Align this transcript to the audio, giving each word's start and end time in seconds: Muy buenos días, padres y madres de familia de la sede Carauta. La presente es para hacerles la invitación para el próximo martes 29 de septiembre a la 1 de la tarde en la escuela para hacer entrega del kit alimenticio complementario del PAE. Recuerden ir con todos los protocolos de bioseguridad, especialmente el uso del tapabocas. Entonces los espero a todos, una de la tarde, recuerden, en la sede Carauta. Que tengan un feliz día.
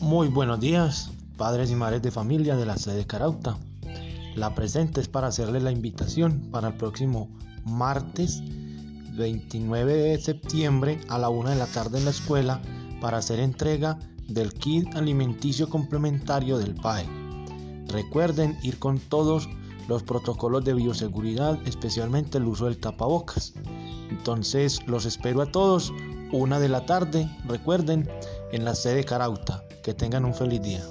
Muy 0.00 0.28
buenos 0.28 0.60
días, 0.60 1.10
padres 1.36 1.72
y 1.72 1.74
madres 1.74 2.02
de 2.02 2.12
familia 2.12 2.54
de 2.54 2.64
la 2.64 2.76
sede 2.76 3.04
Carauta. 3.04 3.58
La 4.36 4.54
presente 4.54 5.00
es 5.00 5.08
para 5.08 5.26
hacerles 5.26 5.64
la 5.64 5.72
invitación 5.72 6.50
para 6.52 6.68
el 6.68 6.74
próximo 6.74 7.28
martes 7.64 8.40
29 9.16 9.92
de 9.92 10.20
septiembre 10.20 11.00
a 11.08 11.18
la 11.18 11.30
1 11.30 11.50
de 11.50 11.56
la 11.56 11.66
tarde 11.66 11.98
en 11.98 12.04
la 12.04 12.12
escuela 12.12 12.62
para 13.00 13.18
hacer 13.18 13.40
entrega 13.40 13.98
del 14.28 14.54
kit 14.54 14.94
alimenticio 14.94 15.68
complementario 15.68 16.58
del 16.58 16.76
PAE. 16.76 17.04
Recuerden 17.88 18.56
ir 18.62 18.78
con 18.78 19.00
todos 19.00 19.48
los 19.88 20.04
protocolos 20.04 20.64
de 20.64 20.74
bioseguridad, 20.74 21.58
especialmente 21.66 22.38
el 22.38 22.44
uso 22.44 22.66
del 22.66 22.78
tapabocas. 22.78 23.52
Entonces 24.10 24.80
los 24.86 25.06
espero 25.06 25.42
a 25.42 25.50
todos, 25.50 25.92
una 26.30 26.60
de 26.60 26.68
la 26.68 26.86
tarde, 26.86 27.28
recuerden, 27.46 28.08
en 28.52 28.64
la 28.64 28.76
sede 28.76 29.04
Carauta. 29.04 29.64
Que 29.88 29.94
tengan 29.94 30.26
un 30.26 30.34
feliz 30.34 30.60
día. 30.60 30.82